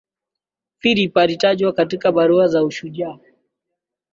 [0.77, 3.19] philip alitajwa katika barua za ushujaa